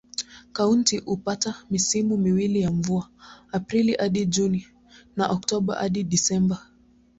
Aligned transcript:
Kaunti 0.53 0.97
hupata 0.97 1.55
misimu 1.69 2.17
miwili 2.17 2.61
ya 2.61 2.71
mvua: 2.71 3.09
Aprili 3.51 3.93
hadi 3.93 4.25
Juni 4.25 4.67
na 5.15 5.27
Oktoba 5.29 5.75
hadi 5.75 6.03
Disemba. 6.03 6.59